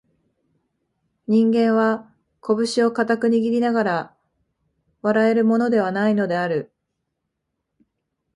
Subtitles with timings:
[1.27, 4.17] 人間は、こぶしを固く握りながら
[5.03, 6.73] 笑えるものでは無いのである